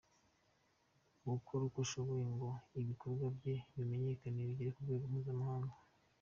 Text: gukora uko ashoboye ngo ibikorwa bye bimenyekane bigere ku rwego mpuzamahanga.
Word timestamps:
gukora 1.31 1.61
uko 1.67 1.79
ashoboye 1.85 2.25
ngo 2.33 2.49
ibikorwa 2.81 3.25
bye 3.35 3.55
bimenyekane 3.75 4.39
bigere 4.47 4.69
ku 4.73 4.81
rwego 4.83 5.03
mpuzamahanga. 5.11 5.75